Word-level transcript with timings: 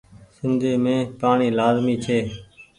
سندي 0.37 0.71
مين 0.83 0.99
پآڻيٚ 1.19 1.55
لآزمي 1.57 1.95
ڇي۔ 2.03 2.19